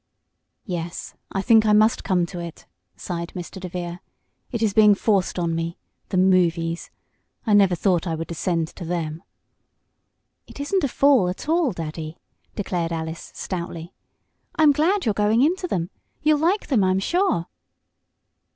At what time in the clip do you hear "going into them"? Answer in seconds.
15.13-15.91